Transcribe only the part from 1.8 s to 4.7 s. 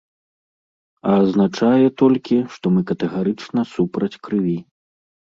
толькі, што мы катэгарычна супраць крыві.